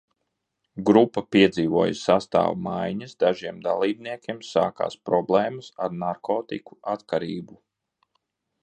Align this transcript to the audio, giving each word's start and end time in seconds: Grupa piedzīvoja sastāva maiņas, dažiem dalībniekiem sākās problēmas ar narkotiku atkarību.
Grupa 0.89 1.21
piedzīvoja 1.35 1.97
sastāva 1.99 2.55
maiņas, 2.69 3.13
dažiem 3.25 3.61
dalībniekiem 3.69 4.41
sākās 4.55 4.97
problēmas 5.11 5.71
ar 5.87 5.97
narkotiku 6.07 6.81
atkarību. 6.97 7.63